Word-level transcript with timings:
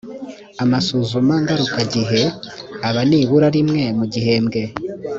amasuzuma 0.63 1.33
ngarukagihe 1.43 2.21
aba 2.87 3.01
nibura 3.09 3.47
rimwe 3.55 3.83
mu 3.97 4.05
gihembwe 4.13 4.61